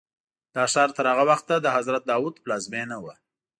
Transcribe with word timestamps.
دا 0.55 0.63
ښار 0.73 0.89
تر 0.97 1.05
هغه 1.11 1.23
وخته 1.31 1.53
د 1.61 1.67
حضرت 1.77 2.01
داود 2.11 2.35
پلازمینه 2.43 2.97
وه. 3.03 3.13